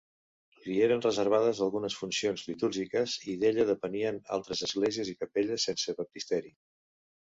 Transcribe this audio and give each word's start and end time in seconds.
Li 0.69 0.77
eren 0.85 1.03
reservades 1.05 1.59
algunes 1.65 1.99
funcions 1.99 2.47
litúrgiques, 2.49 3.19
i 3.35 3.37
d'ella 3.45 3.69
depenien 3.73 4.21
altres 4.41 4.69
esglésies 4.73 5.17
i 5.17 5.19
capelles 5.25 5.71
sense 5.73 6.01
baptisteri. 6.05 6.57